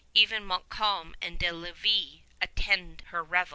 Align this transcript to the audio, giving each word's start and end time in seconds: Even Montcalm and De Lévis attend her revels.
Even 0.15 0.43
Montcalm 0.45 1.13
and 1.21 1.37
De 1.37 1.45
Lévis 1.49 2.23
attend 2.41 3.01
her 3.11 3.23
revels. 3.23 3.49